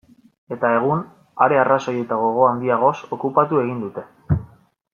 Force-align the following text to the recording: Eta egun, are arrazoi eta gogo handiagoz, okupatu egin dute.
Eta 0.53 0.69
egun, 0.77 1.03
are 1.47 1.59
arrazoi 1.63 1.93
eta 2.05 2.17
gogo 2.23 2.47
handiagoz, 2.53 2.95
okupatu 3.19 3.61
egin 3.65 3.85
dute. 3.87 4.07